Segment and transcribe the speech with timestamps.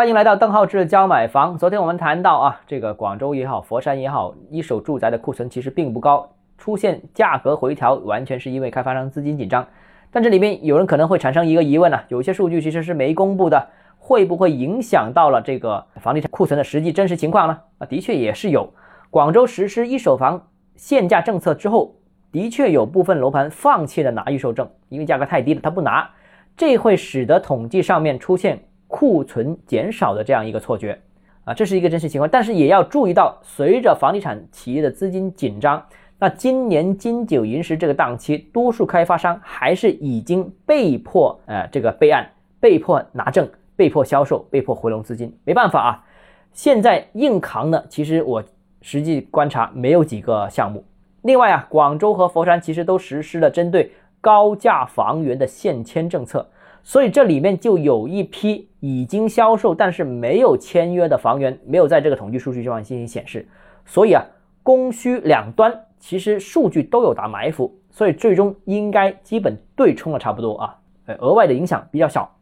[0.00, 1.58] 欢迎来到邓浩志教买房。
[1.58, 6.26] 昨天我们谈到啊，这个广州也好，佛山也好，一手住宅的库存其实并不高，
[6.56, 9.68] 出现价格回调完全是因为开发商资金紧张。
[10.10, 13.68] 但这里面有人可能会产生一个疑问呢，有些数据其实是没公布的，
[13.98, 17.58] 会不会影响到了这个房地产库存的实际真实情况呢？
[17.76, 18.72] 啊，的确也是有。
[19.10, 21.94] 广州实施一手房限价政策之后，
[22.32, 26.08] 的确有部分楼盘放弃了拿预售证，因为价格太低了，他不拿，
[26.56, 28.64] 这会使得统计上面出现。
[28.90, 30.98] 库存减少的这样一个错觉
[31.44, 35.82] 啊，这是一个真实情况，但是也要注意到，随着房地产企业的资金紧张，
[36.18, 42.28] 那今年金九银十这个档期，多数开发商还是已经被迫呃这个备案，
[42.58, 46.04] 被迫拿证，被迫销售，被迫回笼资金，没办法啊。
[46.52, 48.42] 现在硬扛呢，其实我
[48.82, 50.84] 实际观察没有几个项目。
[51.22, 56.46] 另外啊，广州和佛山其实都实施了针对高价房源的限迁政策。
[56.82, 63.46] 所以这里面就有一批已经销售但是没有签约的房源，没有在这个统计数据上进行显示。
[63.84, 64.24] 所以啊，
[64.62, 72.34] 供需两端其实数据都有打埋伏，所以最终应该基本对冲了差不多啊，呃，额外的影响比较小。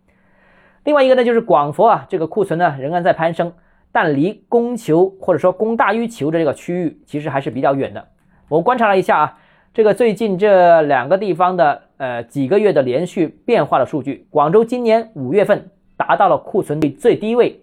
[0.85, 3.53] 另外一个呢，就是广佛啊，这个库存呢仍然在攀升，
[3.93, 8.09] 但离供求或者说供大于求的这个区域其实还是比较远的。
[8.49, 9.39] 我观察了一下啊。
[9.75, 17.61] 这个最近这两个地方的呃几个月的连续变化的数据，广州今年五月份达到了库存的最低位，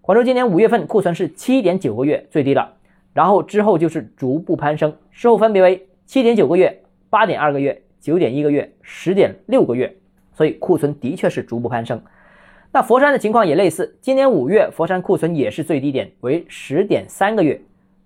[0.00, 2.72] 广州今年五月份库存是七点九个月最低了，
[3.12, 9.94] 然后之后就是逐步攀升，之后分别为七点九个月、八点二个月、九点一个月、十点六个月，
[10.32, 12.00] 所以库存的确是逐步攀升。
[12.72, 17.60] 那佛山的情况也类似，今年五月佛山库存也是最低点为十点三个月，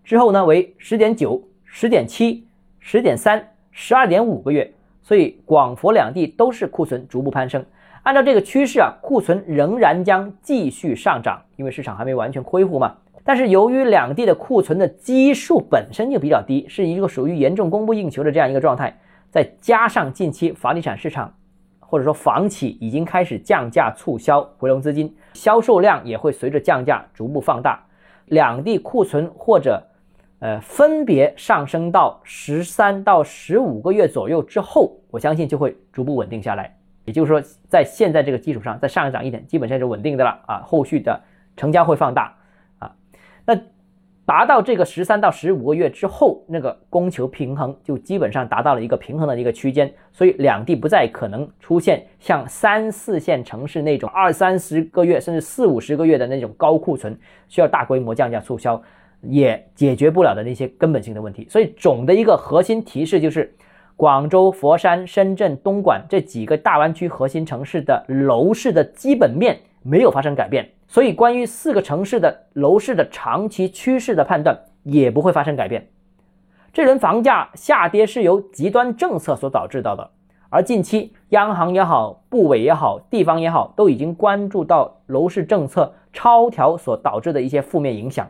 [0.04, 2.44] 之后呢为十点九、十点七。
[2.82, 4.72] 十点三，十二点五个月，
[5.02, 7.64] 所以广佛两地都是库存逐步攀升。
[8.02, 12.94] 按照这个趋势啊，库存仍然将继续上涨，因为市场还没完全恢复嘛。
[13.22, 18.96] 但是由于两地的库存的基数本身就比较低，是一个属于严重供不应求的这样一个状态，
[19.30, 21.34] 再加上近期房地产市场
[21.78, 27.84] 或者说房企已经开始降价促销回笼资金，销售量也会随着降价逐步放大，
[28.26, 29.82] 两地库存或者。
[30.40, 36.74] 呃，分别上升到十三到十五个月左右之后，我相信就会逐步稳定下来。
[37.04, 40.62] 也就是说，在现在这个基础上再上涨一点，基本上是稳定的了啊。
[40.64, 41.20] 后续的
[41.56, 42.34] 成交会放大
[42.78, 42.90] 啊。
[43.44, 43.54] 那
[44.24, 57.18] 达到这个十三到十五个月之后，那个供求平衡就基本上达到了一个平衡的一个区间，所以两地不再可能出现像三四线城市那种二三十个月甚至四五十个月的那种高库存，
[57.48, 58.80] 需要大规模降价促销。
[59.22, 63.54] 也解决不了的那些根本性的问题，所以总的一个核心提示就是，
[63.96, 75.86] 广州、佛山、深圳、东莞这几个大湾区核心城市的楼市的基本面没有发生改变，所以关于四个城市的楼市的长期趋势的判断也不会发生改变。
[76.72, 80.10] 这轮房价下跌是由极端政策所导致到的，
[80.48, 88.26] 而近期央行也好、部委也好、地方也好，都已经关注到楼市政策超调所导致的一些负面影响。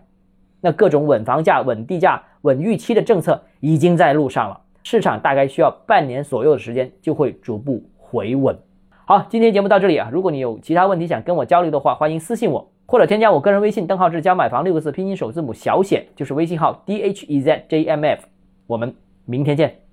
[0.60, 8.56] 那各种稳房价、稳地价、稳预期的政策已经在路上了，市场大概需要半年左右的时间就会逐步回稳。
[9.04, 18.24] 好，今天节目到这里啊，如果你有其他问题想跟我交流的话，欢迎私信我或者添加我个人微信邓浩志教买房六个字拼音首字母小写就是微信号 d h e z j m f，
[18.66, 18.94] 我们
[19.24, 19.89] 明天见。